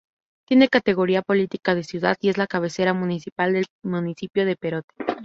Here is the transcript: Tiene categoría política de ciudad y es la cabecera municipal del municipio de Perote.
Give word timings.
Tiene 0.47 0.67
categoría 0.67 1.21
política 1.21 1.75
de 1.75 1.83
ciudad 1.83 2.17
y 2.21 2.29
es 2.29 2.37
la 2.39 2.47
cabecera 2.47 2.91
municipal 2.95 3.53
del 3.53 3.67
municipio 3.83 4.47
de 4.47 4.55
Perote. 4.55 4.89